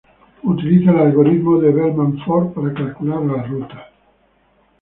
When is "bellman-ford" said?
1.71-2.53